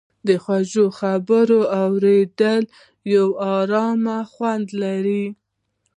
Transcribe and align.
د 0.27 0.29
خوږې 0.43 0.85
خبرې 0.99 1.61
اورېدل 1.83 2.63
یو 3.13 3.27
ارامه 3.57 4.17
خوند 4.31 4.67
لري. 4.83 5.25